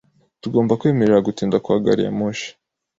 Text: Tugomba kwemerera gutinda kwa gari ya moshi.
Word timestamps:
Tugomba 0.41 0.77
kwemerera 0.79 1.25
gutinda 1.27 1.57
kwa 1.65 1.77
gari 1.83 2.03
ya 2.05 2.11
moshi. 2.17 2.49